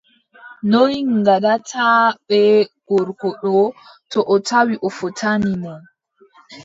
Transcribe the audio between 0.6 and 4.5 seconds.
Noy ngaɗataa bee gorko ɗoo, to o